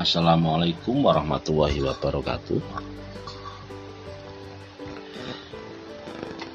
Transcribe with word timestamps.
Assalamualaikum 0.00 1.04
warahmatullahi 1.04 1.84
wabarakatuh. 1.84 2.56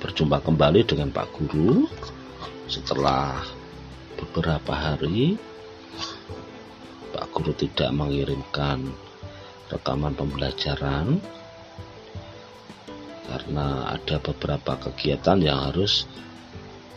Berjumpa 0.02 0.42
kembali 0.42 0.81
dengan 0.81 1.13
Pak 1.13 1.29
Guru 1.38 1.85
setelah 2.66 3.46
beberapa 4.17 4.74
hari 4.74 5.38
Pak 7.13 7.29
Guru 7.38 7.53
tidak 7.53 7.94
mengirimkan 7.94 8.89
rekaman 9.70 10.17
pembelajaran 10.17 11.21
karena 13.30 13.93
ada 13.93 14.17
beberapa 14.25 14.74
kegiatan 14.89 15.38
yang 15.38 15.70
harus 15.70 16.09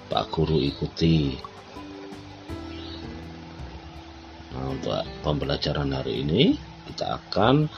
Pak 0.08 0.32
Guru 0.32 0.64
ikuti. 0.64 1.47
Untuk 4.88 5.04
pembelajaran 5.20 5.92
hari 5.92 6.24
ini 6.24 6.56
kita 6.88 7.20
akan 7.20 7.68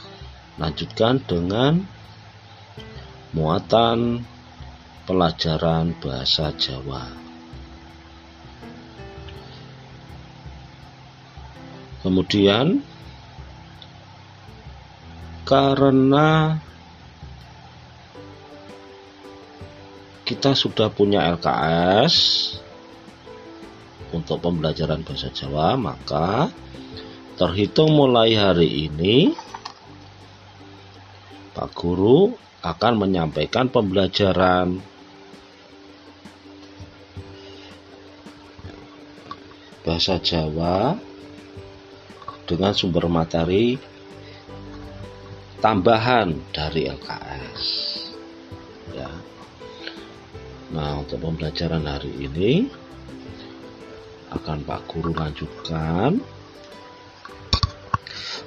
lanjutkan 0.55 1.19
dengan 1.27 1.83
muatan 3.35 4.23
pelajaran 5.03 5.91
bahasa 5.99 6.55
Jawa. 6.55 7.11
Kemudian 11.99 12.79
karena 15.43 16.55
kita 20.23 20.55
sudah 20.55 20.87
punya 20.87 21.27
LKS 21.35 22.15
untuk 24.11 24.43
pembelajaran 24.43 25.03
bahasa 25.03 25.31
Jawa, 25.31 25.79
maka 25.79 26.51
terhitung 27.39 27.95
mulai 27.95 28.35
hari 28.35 28.91
ini 28.91 29.33
Pak 31.51 31.71
Guru 31.75 32.31
akan 32.61 32.93
menyampaikan 32.95 33.67
pembelajaran 33.67 34.79
bahasa 39.81 40.21
Jawa 40.21 40.93
dengan 42.45 42.71
sumber 42.75 43.09
materi 43.09 43.75
tambahan 45.63 46.37
dari 46.53 46.89
LKS. 46.89 47.63
Ya. 48.93 49.11
Nah, 50.71 51.03
untuk 51.03 51.19
pembelajaran 51.19 51.83
hari 51.83 52.11
ini 52.15 52.80
akan 54.31 54.63
Pak 54.63 54.81
Guru 54.87 55.11
lanjutkan. 55.11 56.23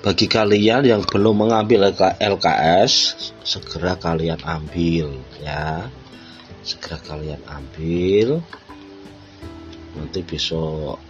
Bagi 0.05 0.29
kalian 0.29 0.85
yang 0.85 1.01
belum 1.01 1.49
mengambil 1.49 1.89
LKS, 2.21 2.93
segera 3.41 3.97
kalian 3.97 4.41
ambil 4.45 5.17
ya. 5.41 5.89
Segera 6.61 7.01
kalian 7.01 7.41
ambil. 7.49 8.45
Nanti 9.97 10.21
besok 10.25 11.01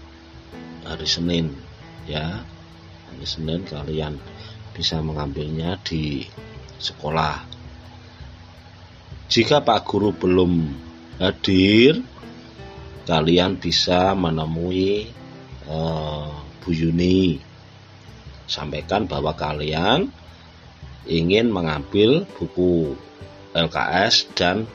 hari 0.86 1.06
Senin 1.10 1.54
ya. 2.06 2.42
Hari 3.10 3.26
Senin 3.26 3.66
kalian 3.66 4.14
bisa 4.74 4.98
mengambilnya 5.02 5.78
di 5.82 6.26
sekolah. 6.78 7.42
Jika 9.26 9.62
Pak 9.62 9.90
Guru 9.90 10.14
belum 10.14 10.70
hadir, 11.18 11.98
kalian 13.04 13.60
bisa 13.60 14.16
menemui 14.16 15.12
uh, 15.68 16.32
Bu 16.64 16.72
Yuni. 16.72 17.40
Sampaikan 18.44 19.08
bahwa 19.08 19.32
kalian 19.32 20.12
ingin 21.08 21.48
mengambil 21.48 22.24
buku 22.36 22.96
LKS 23.56 24.32
dan 24.36 24.68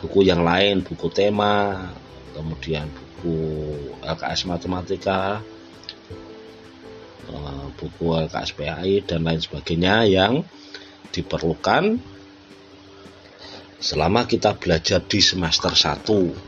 buku 0.00 0.24
yang 0.24 0.44
lain, 0.44 0.84
buku 0.84 1.08
tema, 1.12 1.88
kemudian 2.32 2.88
buku 2.88 3.36
LKS 4.04 4.48
matematika, 4.48 5.40
uh, 7.32 7.66
buku 7.76 8.24
LKS 8.28 8.50
PAI 8.56 9.04
dan 9.04 9.24
lain 9.24 9.40
sebagainya 9.40 10.04
yang 10.08 10.44
diperlukan 11.12 11.96
selama 13.76 14.24
kita 14.24 14.56
belajar 14.56 15.04
di 15.04 15.20
semester 15.20 15.72
1 15.72 16.45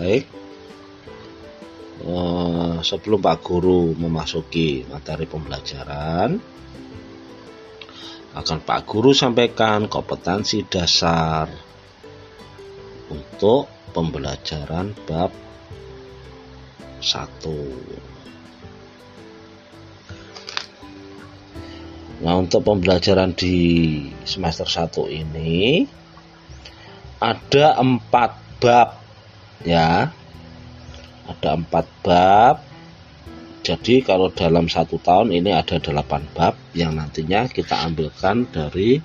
baik. 0.00 0.24
Eh, 2.00 2.76
sebelum 2.80 3.20
Pak 3.20 3.44
Guru 3.44 3.92
memasuki 3.92 4.88
materi 4.88 5.28
pembelajaran 5.28 6.32
akan 8.32 8.58
Pak 8.64 8.80
Guru 8.88 9.12
sampaikan 9.12 9.84
kompetensi 9.84 10.64
dasar 10.64 11.52
untuk 13.12 13.68
pembelajaran 13.92 14.96
bab 15.04 15.28
1 17.04 18.08
Nah 22.20 22.36
untuk 22.36 22.60
pembelajaran 22.64 23.32
di 23.36 24.08
semester 24.24 24.64
1 24.64 25.04
ini 25.12 25.84
ada 27.20 27.76
empat 27.76 28.30
bab 28.60 28.99
ya. 29.64 30.10
Ada 31.30 31.56
empat 31.56 31.86
bab. 32.02 32.56
Jadi 33.60 34.00
kalau 34.02 34.32
dalam 34.32 34.66
satu 34.66 34.96
tahun 34.98 35.36
ini 35.36 35.52
ada 35.52 35.76
delapan 35.76 36.24
bab 36.32 36.56
yang 36.72 36.96
nantinya 36.96 37.44
kita 37.46 37.76
ambilkan 37.86 38.48
dari 38.48 38.98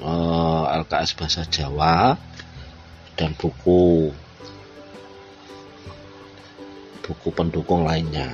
eh, 0.00 0.64
LKS 0.80 1.10
Bahasa 1.18 1.42
Jawa 1.50 2.14
dan 3.18 3.34
buku 3.36 4.08
buku 7.02 7.28
pendukung 7.34 7.84
lainnya. 7.84 8.32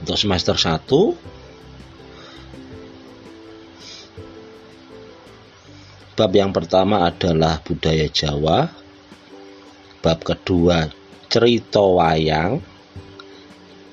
Untuk 0.00 0.16
semester 0.16 0.56
1 0.56 1.35
Bab 6.16 6.32
yang 6.32 6.48
pertama 6.48 7.04
adalah 7.04 7.60
budaya 7.60 8.08
Jawa. 8.08 8.64
Bab 10.00 10.18
kedua 10.24 10.88
cerita 11.28 11.84
wayang. 11.84 12.56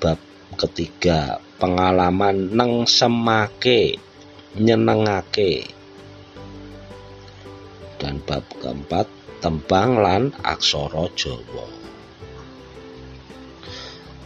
Bab 0.00 0.16
ketiga 0.56 1.36
pengalaman 1.60 2.48
neng 2.48 2.88
semake 2.88 4.00
nyenengake. 4.56 5.68
Dan 8.00 8.24
bab 8.24 8.48
keempat 8.56 9.04
tembang 9.44 10.00
lan 10.00 10.32
aksara 10.40 11.04
Jawa. 11.12 11.68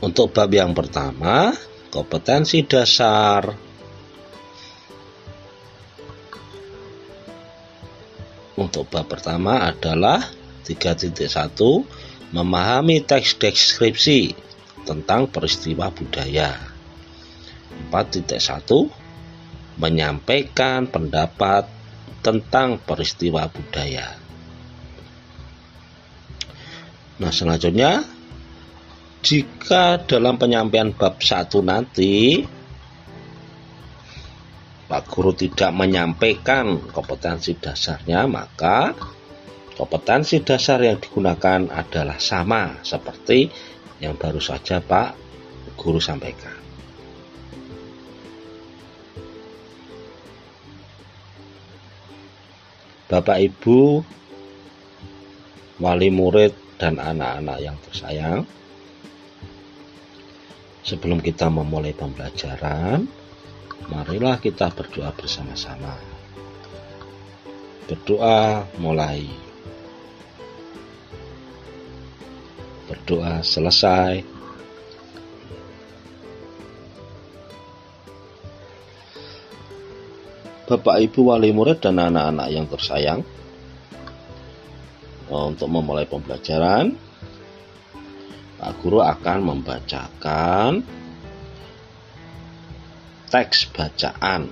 Untuk 0.07 0.31
bab 0.31 0.55
yang 0.55 0.71
pertama, 0.71 1.51
kompetensi 1.91 2.63
dasar 2.63 3.68
untuk 8.59 8.91
bab 8.91 9.07
pertama 9.07 9.63
adalah 9.71 10.19
3.1 10.67 11.15
memahami 12.35 13.01
teks 13.07 13.39
deskripsi 13.39 14.35
tentang 14.83 15.31
peristiwa 15.31 15.95
budaya. 15.95 16.59
4.1 17.95 19.79
menyampaikan 19.79 20.91
pendapat 20.91 21.71
tentang 22.19 22.83
peristiwa 22.83 23.47
budaya. 23.47 24.19
Nah 27.23 27.31
selanjutnya 27.31 28.03
jika 29.23 30.03
dalam 30.03 30.35
penyampaian 30.35 30.91
bab 30.91 31.23
1 31.23 31.63
nanti 31.63 32.43
Pak 34.89 35.05
Guru 35.13 35.37
tidak 35.37 35.69
menyampaikan 35.77 36.81
kompetensi 36.89 37.53
dasarnya, 37.61 38.25
maka 38.25 38.97
kompetensi 39.77 40.41
dasar 40.41 40.81
yang 40.81 40.97
digunakan 40.97 41.69
adalah 41.69 42.17
sama 42.17 42.81
seperti 42.81 43.53
yang 44.01 44.17
baru 44.17 44.41
saja 44.41 44.81
Pak 44.81 45.13
Guru 45.77 46.01
sampaikan. 46.01 46.57
Bapak 53.13 53.41
Ibu, 53.45 54.05
wali 55.85 56.09
murid 56.09 56.53
dan 56.81 56.97
anak-anak 56.97 57.59
yang 57.61 57.77
tersayang, 57.85 58.45
Sebelum 60.89 61.21
kita 61.21 61.53
memulai 61.53 61.93
pembelajaran, 61.93 63.05
Marilah 63.87 64.43
kita 64.43 64.75
berdoa 64.75 65.15
bersama-sama. 65.15 65.95
Berdoa 67.87 68.67
mulai. 68.83 69.31
Berdoa 72.91 73.47
selesai. 73.47 74.39
Bapak, 80.69 81.01
Ibu, 81.01 81.33
wali 81.33 81.49
murid, 81.49 81.81
dan 81.81 81.97
anak-anak 81.97 82.49
yang 82.53 82.69
tersayang, 82.69 83.25
eh, 85.33 85.45
untuk 85.49 85.65
memulai 85.73 86.05
pembelajaran, 86.05 86.93
Pak 88.61 88.73
Guru 88.85 89.01
akan 89.01 89.39
membacakan 89.49 90.98
teks 93.29 93.69
bacaan 93.73 94.49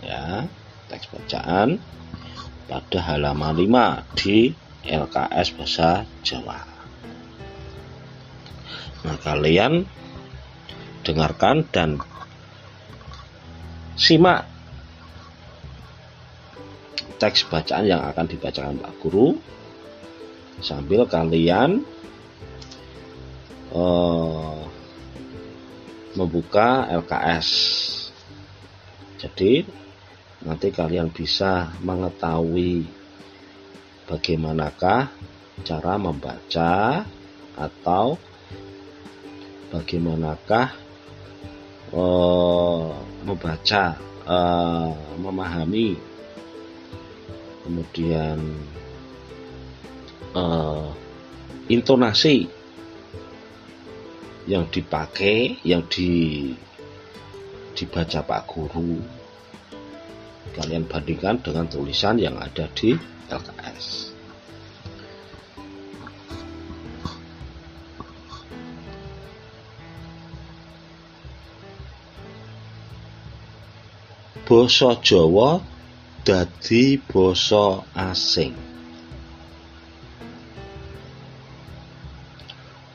ya 0.00 0.46
teks 0.88 1.10
bacaan 1.10 1.82
pada 2.70 2.98
halaman 3.02 3.54
5 3.58 4.18
di 4.18 4.54
LKS 4.84 5.48
Bahasa 5.56 6.04
Jawa. 6.24 6.60
Nah, 9.04 9.16
kalian 9.20 9.84
dengarkan 11.04 11.68
dan 11.68 12.00
simak 14.00 14.48
teks 17.20 17.44
bacaan 17.48 17.84
yang 17.84 18.00
akan 18.00 18.26
dibacakan 18.28 18.80
Pak 18.80 18.94
Guru 19.04 19.36
sambil 20.64 21.04
kalian 21.04 21.84
uh, 23.76 24.63
membuka 26.14 26.86
LKS. 26.90 27.48
Jadi 29.18 29.66
nanti 30.44 30.68
kalian 30.70 31.10
bisa 31.10 31.72
mengetahui 31.82 32.86
bagaimanakah 34.06 35.10
cara 35.64 35.94
membaca 35.96 37.02
atau 37.54 38.18
bagaimanakah 39.70 40.74
uh, 41.94 42.90
membaca, 43.24 43.96
uh, 44.26 44.92
memahami, 45.18 45.96
kemudian 47.64 48.38
uh, 50.34 50.90
intonasi 51.70 52.50
yang 54.44 54.68
dipakai, 54.68 55.60
yang 55.64 55.84
di 55.88 56.52
dibaca 57.74 58.20
Pak 58.22 58.42
Guru. 58.46 59.00
Kalian 60.54 60.86
bandingkan 60.86 61.42
dengan 61.42 61.66
tulisan 61.66 62.20
yang 62.20 62.38
ada 62.38 62.70
di 62.70 62.94
LKS. 63.26 64.14
Basa 74.44 75.00
Jawa 75.00 75.58
dadi 76.22 77.00
basa 77.00 77.82
asing. 77.96 78.73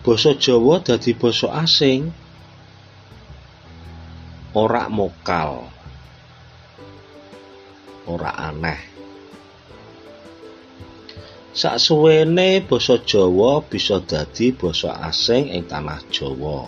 Basa 0.09 0.33
Jawa 0.33 0.81
dadi 0.81 1.13
basa 1.13 1.53
asing. 1.53 2.09
Ora 4.57 4.89
mokal. 4.89 5.69
Ora 8.09 8.33
aneh. 8.33 8.81
Saksuwene 11.53 12.65
basa 12.65 12.97
Jawa 13.05 13.61
bisa 13.61 14.01
dadi 14.01 14.49
basa 14.49 14.97
asing 15.05 15.53
ing 15.53 15.69
tanah 15.69 16.01
Jawa. 16.09 16.65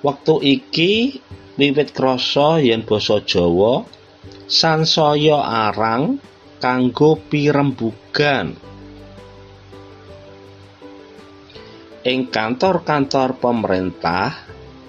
Waktu 0.00 0.34
iki 0.40 1.20
wiwit 1.60 1.92
krasa 1.92 2.64
yen 2.64 2.80
basa 2.88 3.20
Jawa 3.20 3.99
sansaya 4.50 5.70
arang 5.70 6.18
kanggo 6.58 7.14
pirembugan. 7.30 8.58
Ing 12.02 12.26
kantor-kantor 12.26 13.38
pemerintah 13.38 14.42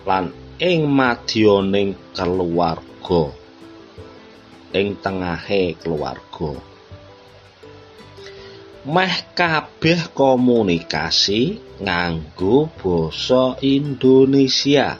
lan 0.09 0.33
ing 0.57 0.89
madyaning 0.89 1.93
keluarga. 2.17 3.29
Ing 4.73 4.97
tengahe 4.97 5.77
keluarga. 5.77 6.57
Meh 8.81 9.15
kabeh 9.37 10.09
komunikasi 10.17 11.61
nganggo 11.77 12.65
basa 12.81 13.61
Indonesia. 13.61 14.97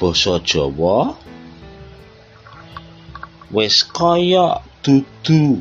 Basa 0.00 0.40
Jawa 0.40 1.22
wis 3.52 3.84
kaya 3.84 4.64
dudu 4.80 5.60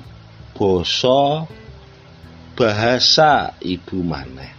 basa 0.56 1.44
bahasa 2.56 3.52
ibu 3.60 4.00
maneh. 4.00 4.56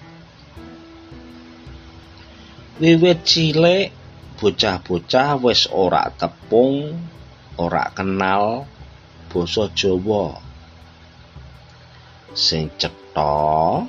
Wiwit 2.76 3.24
cilik 3.24 3.88
bocah-bocah 4.36 5.40
wis 5.40 5.64
ora 5.72 6.12
tepung 6.12 6.92
ora 7.56 7.88
kenal 7.96 8.68
basa 9.32 9.72
Jawa. 9.72 10.36
Sing 12.36 12.68
cetha 12.76 13.88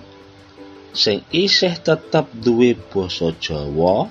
sing 0.95 1.19
isih 1.35 1.75
tetep 1.83 2.31
duwe 2.31 2.79
basa 2.79 3.35
Jawa 3.43 4.07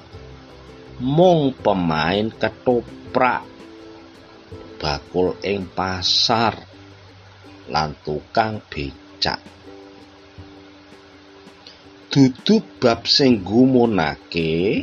mung 1.01 1.57
pemain 1.57 2.29
ketoprak 2.29 3.52
bakul 4.83 5.39
ing 5.47 5.71
pasar 5.71 6.59
lan 7.71 7.95
tukang 8.03 8.59
becak. 8.67 9.39
Dudu 12.11 12.59
bab 12.83 13.07
sing 13.07 13.47
gumunake 13.47 14.83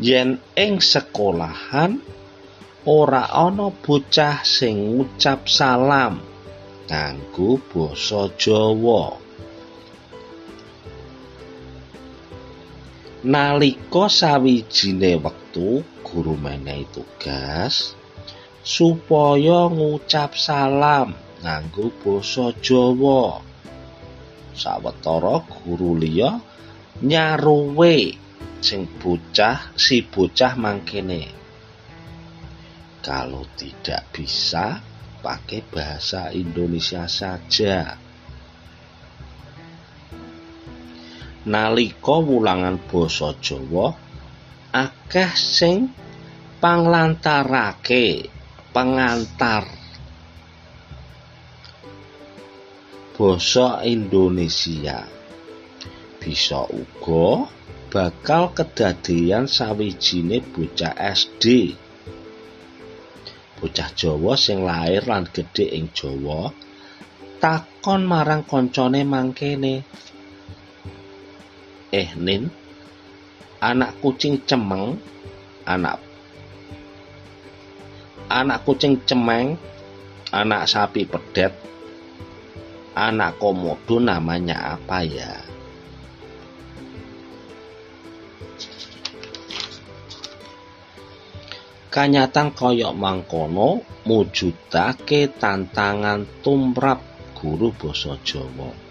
yen 0.00 0.40
ing 0.56 0.80
sekolahan 0.80 2.00
ora 2.88 3.28
ana 3.28 3.68
bocah 3.68 4.40
sing 4.40 4.96
ngucap 4.96 5.44
salam 5.46 6.24
nganggo 6.88 7.60
basa 7.68 8.32
Jawa. 8.40 9.20
Nalika 13.20 14.08
sawijine 14.08 15.20
wektu 15.20 15.84
guru 16.00 16.34
menehi 16.40 16.88
tugas 16.88 17.99
supaya 18.60 19.72
ngucap 19.72 20.36
salam 20.36 21.16
nganggo 21.40 21.88
basa 22.04 22.52
Jawa. 22.60 23.40
Sawetara 24.52 25.40
guru 25.48 25.96
liya 25.96 26.36
nyaruwe 27.00 28.12
sing 28.60 28.84
bocah 29.00 29.72
si 29.72 30.04
bocah 30.04 30.52
mangkene. 30.60 31.32
Kalau 33.00 33.48
tidak 33.56 34.12
bisa 34.12 34.76
pakai 35.24 35.64
bahasa 35.64 36.28
Indonesia 36.36 37.08
saja. 37.08 37.96
Nalika 41.48 42.20
wulangan 42.20 42.76
basa 42.84 43.32
Jawa 43.40 43.88
akeh 44.76 45.32
sing 45.32 45.88
panglantarake 46.60 48.39
pengantar. 48.70 49.66
Basa 53.14 53.84
Indonesia. 53.84 55.04
Bisa 56.20 56.64
uga 56.68 57.48
bakal 57.90 58.52
kedadian 58.54 59.50
sawijine 59.50 60.40
bocah 60.40 60.94
SD 60.96 61.74
bocah 63.60 63.92
Jawa 63.92 64.40
sing 64.40 64.64
lahir 64.64 65.04
lan 65.04 65.28
gedhe 65.28 65.68
ing 65.68 65.92
Jawa 65.92 66.48
takon 67.40 68.08
marang 68.08 68.48
koncone 68.48 69.04
mangkene. 69.04 69.84
Eh 71.92 72.10
nin 72.16 72.48
anak 73.60 74.00
kucing 74.00 74.40
cemeng 74.48 74.96
anak 75.68 76.09
anak 78.30 78.62
kucing 78.62 79.02
cemeng, 79.02 79.58
anak 80.30 80.70
sapi 80.70 81.02
pedet, 81.02 81.50
anak 82.94 83.42
komodo 83.42 83.98
namanya 83.98 84.78
apa 84.78 85.02
ya? 85.02 85.34
Kanyatan 91.90 92.54
kaya 92.54 92.94
mangkono 92.94 93.82
mujudake 94.06 95.26
tantangan 95.34 96.22
tumrap 96.38 97.02
guru 97.34 97.74
basa 97.74 98.14
Jawa 98.22 98.90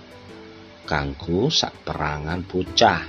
kanggo 0.90 1.54
saperangan 1.54 2.42
bocah. 2.50 3.06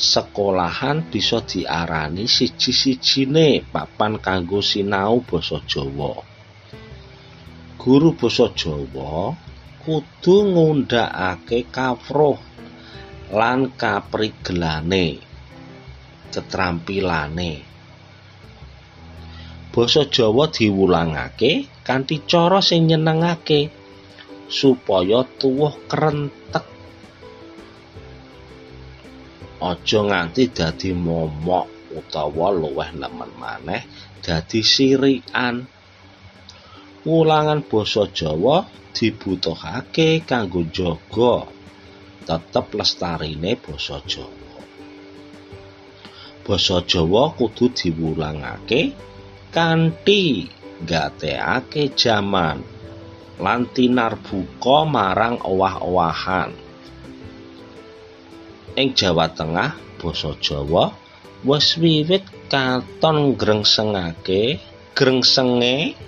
Sekolahan 0.00 1.12
bisa 1.12 1.44
diarani 1.44 2.24
siji-sijine 2.24 3.68
papan 3.68 4.16
kanggo 4.16 4.64
sinau 4.64 5.20
basa 5.20 5.60
Jawa. 5.68 6.24
Guru 7.76 8.16
basa 8.16 8.48
Jawa 8.56 9.36
kudu 9.84 10.36
ngundhakake 10.56 11.68
kafruh 11.68 12.40
lan 13.28 13.76
kaprigelane 13.76 15.20
ketrampilane 16.32 17.52
basa 19.68 20.08
Jawa 20.08 20.48
diwulangake 20.48 21.68
kanthi 21.84 22.24
cara 22.24 22.64
sing 22.64 22.88
nyenengake 22.88 23.68
supaya 24.48 25.28
tuwuh 25.36 25.76
krentek 25.84 26.69
aja 29.60 30.00
nganti 30.08 30.42
dadi 30.56 30.90
momok 30.96 31.94
utawa 31.96 32.48
luweh 32.52 32.90
nemen 32.96 33.32
maneh 33.36 33.82
dadi 34.24 34.60
sirikan 34.64 35.64
ulangan 37.04 37.60
basa 37.64 38.08
Jawa 38.12 38.64
dibutuhake 38.96 40.24
kanggo 40.28 40.64
jaga 40.68 41.48
tetep 42.24 42.66
lestarine 42.76 43.56
basa 43.60 44.00
Jawa 44.04 44.60
basa 46.44 46.80
Jawa 46.84 47.22
kudu 47.36 47.72
diwulangake 47.72 48.96
kanthi 49.54 50.48
gateake 50.80 51.92
jaman 51.92 52.64
lan 53.40 53.64
tinarbuka 53.72 54.84
marang 54.84 55.40
owah-owahan. 55.40 56.69
Ing 58.78 58.94
Jawa 58.94 59.26
Tengah, 59.34 59.98
basa 59.98 60.30
Jawa 60.38 60.94
wis 61.42 61.74
wiwit 61.82 62.22
katon 62.46 63.34
grengsengake 63.34 64.62
grengsenge 64.94 65.98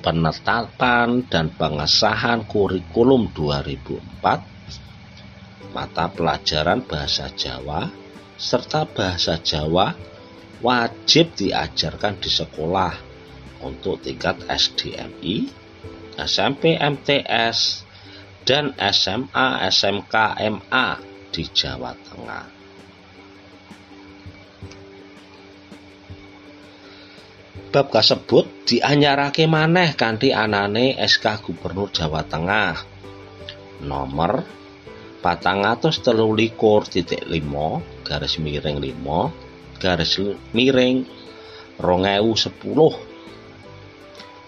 penetapan 0.03 1.23
dan 1.31 1.55
pengesahan 1.55 2.43
kurikulum 2.43 3.31
2004 3.31 5.71
mata 5.73 6.05
pelajaran 6.11 6.83
bahasa 6.85 7.33
Jawa 7.33 7.89
serta 8.37 8.85
bahasa 8.85 9.39
Jawa 9.39 9.95
wajib 10.61 11.33
diajarkan 11.33 12.21
di 12.21 12.29
sekolah 12.29 12.93
untuk 13.63 14.03
tingkat 14.03 14.43
SDMI, 14.47 15.47
SMP 16.19 16.75
MTS, 16.75 17.87
dan 18.43 18.75
SMA 18.75 19.47
SMK 19.71 20.15
MA 20.51 20.87
di 21.31 21.43
Jawa 21.47 21.95
Tengah. 21.95 22.52
Bab 27.73 27.89
kasebut 27.89 28.69
dianyarake 28.69 29.49
maneh 29.49 29.97
kanthi 29.97 30.29
anane 30.29 30.93
SK 30.93 31.41
Gubernur 31.41 31.89
Jawa 31.89 32.21
Tengah. 32.21 32.77
Nomor 33.81 34.45
433.5 35.25 36.53
garis 38.05 38.37
miring 38.37 38.77
5 38.77 39.81
garis 39.81 40.21
miring 40.53 41.01
2010 41.81 42.53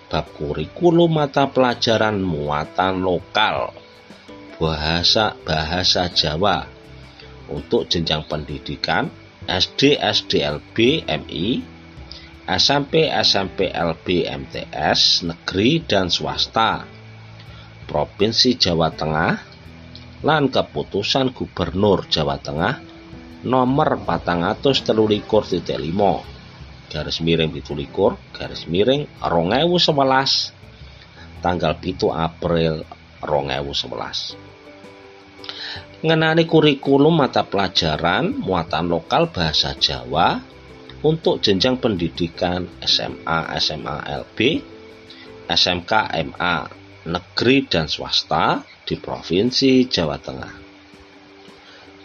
bab 0.06 0.30
kurikulum 0.38 1.18
mata 1.18 1.50
pelajaran 1.50 2.22
muatan 2.22 3.02
lokal 3.02 3.74
bahasa 4.62 5.34
bahasa 5.42 6.14
Jawa. 6.14 6.70
Untuk 7.50 7.90
jenjang 7.90 8.22
pendidikan 8.30 9.10
SD 9.50 9.98
SDLB 9.98 11.10
MI, 11.10 11.74
SMP 12.46 13.10
SMP 13.10 13.74
LB 13.74 14.30
MTS 14.30 15.26
negeri 15.26 15.82
dan 15.82 16.14
swasta. 16.14 16.86
Provinsi 17.90 18.54
Jawa 18.54 18.94
Tengah 18.94 19.34
lan 20.22 20.54
keputusan 20.54 21.34
Gubernur 21.34 22.06
Jawa 22.06 22.38
Tengah 22.38 22.94
nomor 23.46 24.02
433.5 24.06 26.90
garis 26.90 27.22
miring 27.22 27.54
17 27.54 28.34
garis 28.34 28.66
miring 28.66 29.06
2011 29.22 31.46
tanggal 31.46 31.78
7 31.78 32.10
April 32.10 32.82
2011 33.22 34.34
ngenani 36.06 36.46
kurikulum 36.50 37.22
mata 37.22 37.46
pelajaran 37.46 38.34
muatan 38.38 38.86
lokal 38.90 39.30
bahasa 39.30 39.78
Jawa 39.78 40.42
untuk 41.06 41.38
jenjang 41.38 41.78
pendidikan 41.78 42.66
SMA, 42.82 43.54
SMA 43.62 43.98
LB, 44.26 44.38
SMK 45.46 45.92
MA 46.34 46.56
negeri 47.06 47.70
dan 47.70 47.86
swasta 47.86 48.66
di 48.82 48.98
Provinsi 48.98 49.86
Jawa 49.86 50.18
Tengah. 50.18 50.54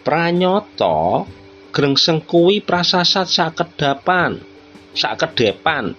Pranyoto 0.05 1.25
grengseng 1.73 2.21
kuwi 2.29 2.61
prasasat 2.61 3.25
sakedapan, 3.25 4.37
sakedepan. 4.93 5.97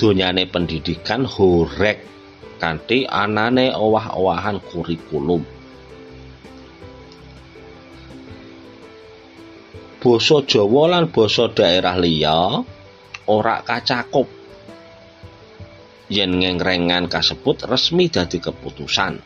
Donyane 0.00 0.48
pendidikan 0.48 1.28
horek 1.28 2.00
kanthi 2.56 3.04
anane 3.04 3.76
owah-owahan 3.76 4.56
kurikulum. 4.72 5.61
Basa 10.02 10.42
Jawa 10.42 10.98
lan 10.98 11.14
basa 11.14 11.46
daerah 11.54 11.94
liya 11.94 12.58
ora 13.30 13.62
kacakup 13.62 14.26
yen 16.10 16.42
ngengrengan 16.42 17.06
kasebut 17.06 17.62
resmi 17.70 18.10
dadi 18.10 18.42
keputusan. 18.42 19.22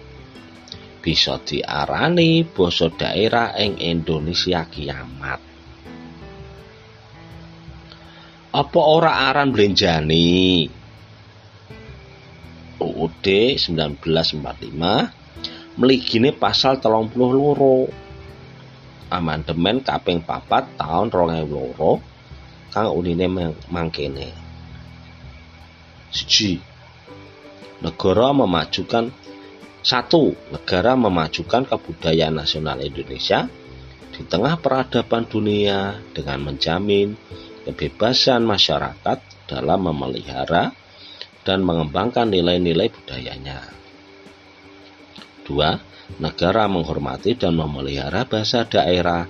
Bisa 1.01 1.41
diarani 1.41 2.45
basa 2.45 2.93
daerah 2.93 3.57
ing 3.57 3.81
Indonesia 3.81 4.69
kiamat. 4.69 5.41
Apa 8.53 8.81
ora 8.85 9.33
aran 9.33 9.57
blenjani? 9.57 10.69
UUD 12.77 13.25
1945 13.25 15.81
mligine 15.81 16.37
pasal 16.37 16.85
32 16.85 18.06
amandemen 19.13 19.83
kaping 19.83 20.23
papat 20.23 20.67
tahun 20.79 21.11
2002 21.13 22.73
kang 22.75 22.89
unine 22.93 23.27
mangkene 23.71 24.31
siji 26.11 26.59
negara 27.83 28.33
memajukan 28.33 29.13
satu 29.87 30.35
negara 30.51 30.99
memajukan 30.99 31.63
kebudayaan 31.63 32.43
nasional 32.43 32.83
Indonesia 32.83 33.47
di 34.11 34.25
tengah 34.27 34.59
peradaban 34.59 35.29
dunia 35.29 36.01
dengan 36.11 36.51
menjamin 36.51 37.15
kebebasan 37.69 38.43
masyarakat 38.43 39.19
dalam 39.47 39.87
memelihara 39.87 40.75
dan 41.47 41.63
mengembangkan 41.63 42.27
nilai-nilai 42.27 42.91
budayanya. 42.91 43.63
Dua, 45.47 45.79
negara 46.23 46.71
menghormati 46.71 47.35
dan 47.37 47.59
memelihara 47.59 48.25
bahasa 48.25 48.65
daerah 48.65 49.27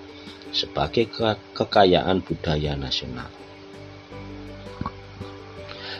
sebagai 0.52 1.10
ke 1.10 1.56
kekayaan 1.56 2.22
budaya 2.22 2.78
nasional. 2.78 3.28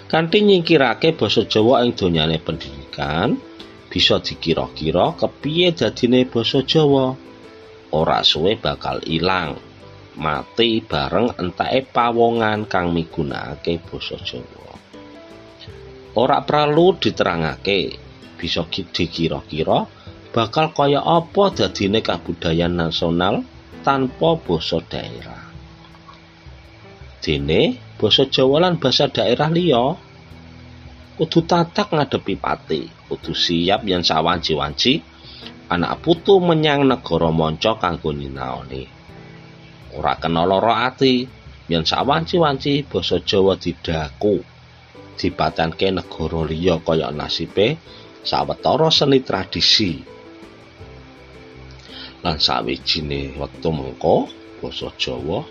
Kanthi 0.07 0.47
nyingkirake 0.47 1.19
basa 1.19 1.45
Jawa 1.51 1.83
ing 1.83 1.99
donyane 1.99 2.39
pendidikan, 2.39 3.35
bisa 3.91 4.23
dikira-kira 4.23 5.19
kepiye 5.19 5.75
dadine 5.75 6.23
basa 6.31 6.63
Jawa. 6.63 7.19
Ora 7.91 8.23
suwe 8.23 8.55
bakal 8.55 9.03
ilang, 9.09 9.59
mati 10.15 10.79
bareng 10.85 11.35
entake 11.43 11.91
pawongan 11.91 12.71
kang 12.71 12.95
migunakake 12.95 13.83
basa 13.83 14.15
Jawa. 14.23 14.67
ora 16.17 16.41
perlu 16.43 16.97
diterangake 16.97 17.81
bisa 18.41 18.65
dikira-kira 18.69 19.85
bakal 20.37 20.69
kaya 20.77 21.01
apa 21.01 21.49
dadine 21.49 22.05
kabudayan 22.05 22.77
nasional 22.77 23.41
tanpa 23.81 24.37
basa 24.37 24.85
daerah. 24.85 25.49
Dene 27.25 27.81
basa 27.97 28.29
Jawa 28.29 28.69
lan 28.69 28.77
basa 28.77 29.09
daerah 29.09 29.49
liya 29.49 29.97
kudu 31.17 31.41
tatak 31.49 31.97
ngadepi 31.97 32.37
pati, 32.37 32.85
kudu 33.09 33.33
siap 33.33 33.89
yen 33.89 34.05
sawanci-wanci 34.05 35.01
anak 35.73 36.05
putu 36.05 36.37
menyang 36.37 36.85
negara 36.85 37.33
manca 37.33 37.81
kanggo 37.81 38.13
nyinaoni. 38.13 38.85
Ora 39.97 40.21
kena 40.21 40.45
lara 40.45 40.93
ati 40.93 41.25
yen 41.73 41.89
sawanci-wanci 41.89 42.85
basa 42.85 43.25
Jawa 43.25 43.57
didaku 43.57 44.45
dipatenke 45.17 45.89
negara 45.97 46.45
liya 46.45 46.77
kaya 46.85 47.09
nasibe 47.09 47.81
sawetara 48.21 48.93
seni 48.93 49.25
tradisi. 49.25 50.16
Lan 52.25 52.37
sawijine 52.41 53.37
wektu 53.37 53.69
mengko 53.73 54.29
basa 54.61 54.89
Jawa 54.97 55.45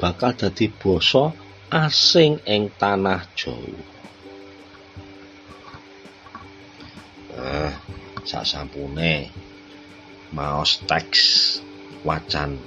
bakal 0.00 0.32
dadi 0.32 0.72
basa 0.72 1.34
asing 1.68 2.40
ing 2.48 2.72
tanah 2.80 3.28
Jawa. 3.36 3.82
Nah, 7.38 7.72
sasampune 8.24 9.30
maos 10.32 10.84
teks 10.84 11.56
wacan 12.04 12.60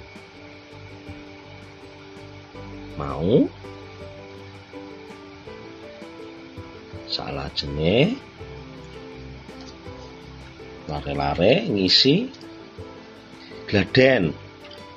mau 2.98 3.46
salah 7.06 7.48
jene 7.52 8.16
lare-lare 10.90 11.68
ngisi 11.68 12.28
gladen 13.72 14.36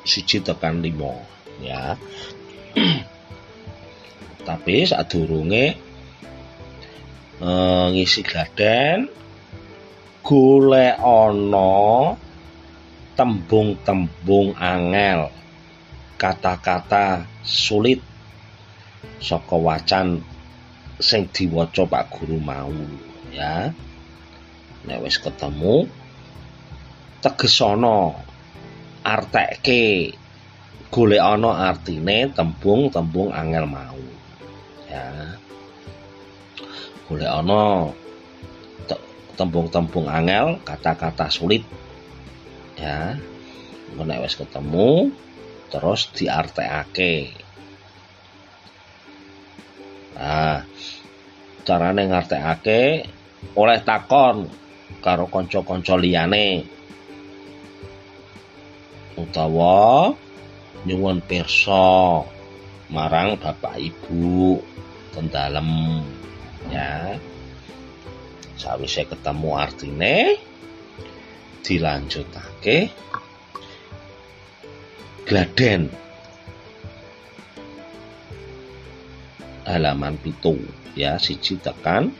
siji 0.03 0.43
tekan 0.43 0.83
limo 0.83 1.23
ya. 1.63 1.95
Tapi 4.47 4.83
saat 4.83 5.07
durunge 5.07 5.79
eh, 7.39 7.85
ngisi 7.95 8.19
gladen 8.19 9.07
golek 10.19 10.99
ana 10.99 12.19
tembung-tembung 13.15 14.59
angel 14.59 15.31
kata-kata 16.19 17.23
sulit 17.47 18.03
saka 19.23 19.55
wacan 19.55 20.19
sing 20.99 21.31
diwaca 21.31 21.87
Pak 21.87 22.11
Guru 22.11 22.43
mau 22.43 22.75
ya. 23.31 23.71
Nek 24.83 24.99
wis 24.99 25.15
ketemu 25.15 25.87
tegesono 27.23 28.24
arteke 29.05 30.17
golek 30.89 31.21
ana 31.21 31.69
artine 31.69 32.33
tembung-tembung 32.33 33.29
angel 33.29 33.69
mau 33.69 34.01
ya 34.89 35.37
golek 37.05 37.29
ana 37.29 37.93
tembung-tembung 39.35 40.07
angel, 40.07 40.63
kata-kata 40.63 41.27
sulit. 41.27 41.67
Ya. 42.79 43.19
Nek 43.95 44.27
wis 44.27 44.35
ketemu 44.35 45.11
terus 45.71 46.11
diartekake. 46.11 47.31
Nah, 50.15 50.63
carane 51.63 52.03
ngartekake 52.11 52.81
oleh 53.55 53.79
takon 53.83 54.51
karo 54.99 55.31
kanca-kanca 55.31 55.95
liyane. 55.95 56.67
Utawa 59.15 60.11
nyuwun 60.83 61.23
pirsa 61.23 62.21
marang 62.91 63.39
bapak 63.39 63.79
ibu 63.79 64.59
ten 65.15 65.31
dalem 65.31 66.03
ya. 66.67 67.15
Sawise 68.55 69.03
ketemu 69.07 69.49
artine 69.55 70.39
dilanjutake 71.63 72.91
gladen. 75.27 75.91
Halaman 79.65 80.15
pitu 80.21 80.59
ya 80.93 81.17
siji 81.17 81.57
tekan 81.57 82.13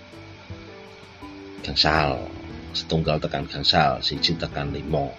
gangsal 1.62 2.25
setunggal 2.73 3.21
tekan 3.21 3.45
gangsal 3.45 4.01
siji 4.01 4.34
tekan 4.36 4.73
limo 4.73 5.13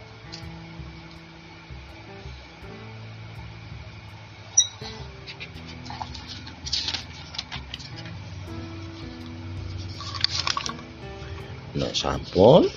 sampun. 12.06 12.70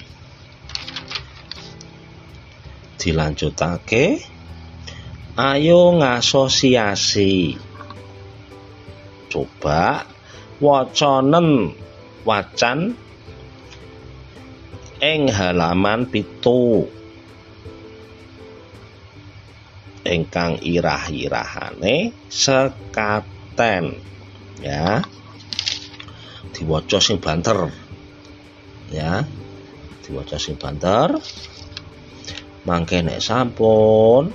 Dilanjutake. 2.98 4.26
Ayo 5.38 5.96
ngasosiasi. 6.02 7.56
Coba 9.30 10.04
wacanen 10.58 11.78
wacan 12.26 12.98
ing 15.00 15.22
halaman 15.30 16.10
pitu. 16.10 16.90
Ingkang 20.10 20.58
irah-irahane 20.66 22.18
sekaten 22.28 24.02
ya. 24.66 25.06
Diwaca 26.50 26.98
sing 26.98 27.22
banter 27.22 27.70
ya. 28.94 29.26
Diwaca 30.04 30.38
sing 30.42 30.58
banter. 30.58 31.14
Mangke 32.66 33.02
nek 33.06 33.22
sampun. 33.22 34.34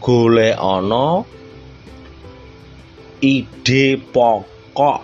Golek 0.00 0.54
ana 0.54 1.26
ide 3.18 3.98
pokok. 3.98 5.02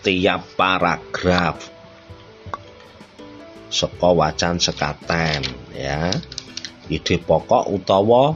Tiap 0.00 0.42
paragraf. 0.54 1.58
Saka 3.70 4.08
wacan 4.14 4.62
sekaten 4.62 5.42
ya. 5.74 6.14
Ide 6.86 7.18
pokok 7.18 7.66
utawa 7.70 8.34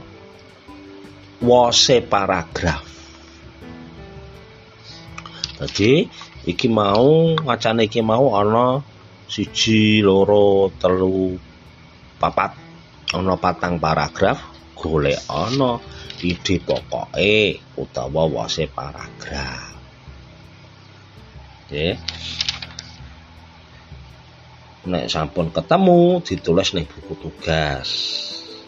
wose 1.43 2.03
paragraf 2.03 2.94
Jadi 5.55 6.11
iki 6.51 6.67
mau 6.67 7.39
wacane 7.47 7.87
iki 7.87 8.03
mau 8.03 8.35
ana 8.35 8.83
siji 9.31 10.03
loro 10.03 10.69
telu 10.77 11.39
papat 12.19 12.59
ana 13.15 13.39
patang 13.39 13.79
paragraf 13.79 14.39
golek 14.75 15.17
ana 15.31 15.79
ide 16.21 16.59
pokoke 16.59 17.63
utawa 17.79 18.23
wase 18.27 18.67
paragraf. 18.67 19.75
Oke. 21.65 21.97
Nek 24.85 25.09
sampun 25.09 25.49
ketemu 25.49 26.21
ditulis 26.21 26.77
ning 26.77 26.85
buku 26.85 27.15
tugas. 27.17 27.89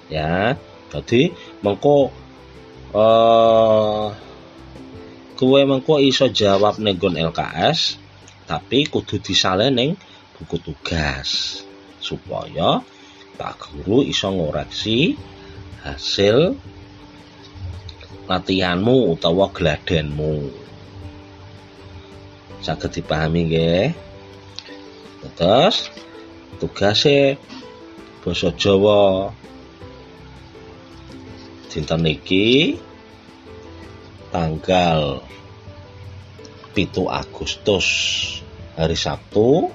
Ya. 0.09 0.57
Jadi 0.89 1.35
mengko 1.61 2.15
eh 2.95 2.99
uh, 3.03 4.09
kowe 5.37 5.61
mengko 5.69 6.01
iso 6.01 6.33
jawab 6.33 6.81
ning 6.81 6.97
LKS 6.97 8.01
tapi 8.49 8.89
kudu 8.89 9.21
disale 9.21 9.69
ning 9.69 9.95
buku 10.41 10.57
tugas 10.65 11.61
supaya 12.01 12.81
Pak 13.37 13.69
Guru 13.85 14.01
iso 14.01 14.33
ngoreksi 14.33 15.13
hasil 15.85 16.57
latihanmu 18.27 19.13
utawa 19.13 19.53
gladenmu. 19.53 20.51
Saged 22.65 22.97
dipahami 22.97 23.41
nggih? 23.47 23.87
Terus 25.37 25.93
tugase 26.59 27.37
basa 28.25 28.51
Jawa. 28.57 29.31
Dinten 31.69 32.09
iki 32.09 32.81
tanggal 34.31 35.23
pitu 36.75 37.09
Agustus 37.09 37.87
hari 38.77 38.99
Sabtu 38.99 39.73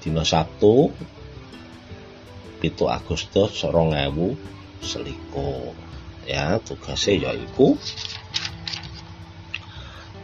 dina 0.00 0.24
Sabtu 0.24 0.94
pitu 2.58 2.90
Agustus 2.90 3.62
rong 3.68 3.94
ewu 3.94 4.34
selikur. 4.82 5.74
Ya 6.28 6.60
tugasnya 6.60 7.32
yaiku 7.32 7.80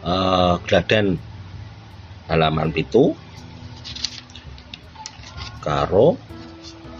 uh, 0.05 0.61
gladen 0.69 1.17
halaman 2.29 2.77
pitu 2.77 3.17
karo 5.65 6.21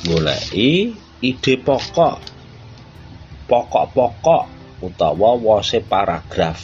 goleki 0.09 0.97
ide 1.21 1.55
pokok 1.61 2.17
pokok-pokok 3.45 4.54
utawa 4.83 5.37
wose 5.39 5.79
paragraf. 5.85 6.59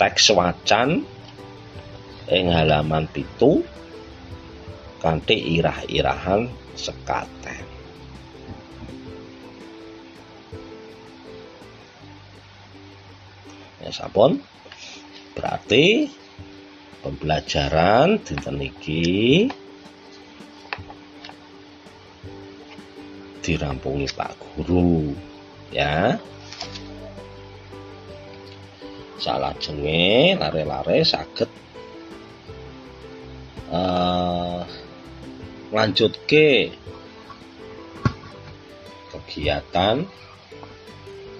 Teks 0.00 0.34
wacan 0.34 1.06
ing 2.32 2.46
halaman 2.50 3.06
pitu 3.12 3.62
kanthi 4.98 5.58
irah-irahan 5.58 6.50
sekaten 6.74 7.72
ya 13.82 13.90
sampun. 13.90 14.38
Berarti 15.34 16.06
pembelajaran 17.02 18.22
dinten 18.22 18.62
iki 18.62 19.48
dirampungi 23.42 24.06
Pak 24.14 24.38
Guru 24.38 25.10
ya 25.74 26.14
salah 29.18 29.54
jenge 29.58 30.34
lare-lare 30.38 31.02
saged 31.02 31.50
uh, 33.70 34.62
lanjut 35.74 36.12
ke 36.26 36.70
kegiatan 39.10 40.06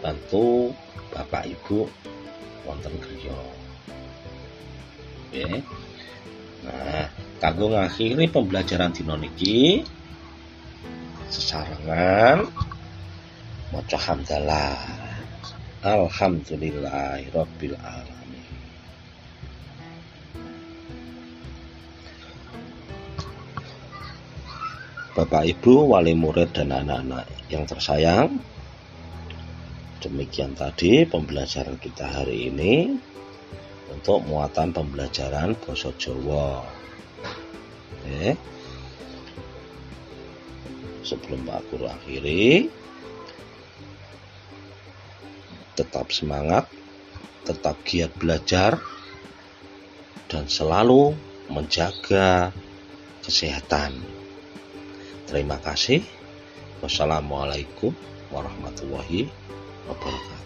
bantu 0.02 0.74
Bapak 1.12 1.44
Ibu 1.44 1.84
wonten 2.64 2.94
griya. 3.02 3.36
Oke. 5.28 5.60
Nah, 6.62 7.04
kanggo 7.42 7.74
ngakhiri 7.74 8.30
pembelajaran 8.30 8.94
dina 8.94 9.18
niki 9.18 9.82
sesarengan 11.52 12.48
maca 13.76 13.98
hamdalah. 14.00 14.80
Alhamdulillahirabbil 15.84 17.76
alamin. 17.76 18.48
Bapak 25.12 25.44
Ibu, 25.44 25.92
wali 25.92 26.16
murid 26.16 26.56
dan 26.56 26.72
anak-anak 26.72 27.28
yang 27.52 27.68
tersayang, 27.68 28.40
Demikian 30.00 30.56
tadi 30.56 31.04
pembelajaran 31.04 31.76
kita 31.78 32.08
hari 32.08 32.48
ini 32.48 32.96
untuk 33.92 34.24
muatan 34.24 34.72
pembelajaran 34.72 35.54
bahasa 35.60 35.92
Jawa. 36.00 36.64
Oke. 38.02 38.34
Sebelum 41.02 41.50
Guru 41.70 41.90
akhiri, 41.90 42.70
tetap 45.74 46.14
semangat, 46.14 46.70
tetap 47.42 47.80
giat 47.82 48.14
belajar, 48.14 48.78
dan 50.30 50.46
selalu 50.46 51.12
menjaga 51.50 52.54
kesehatan. 53.20 53.98
Terima 55.28 55.58
kasih. 55.60 56.00
Wassalamualaikum 56.80 57.94
warahmatullahi 58.32 59.30
wabarakatuh. 59.86 60.41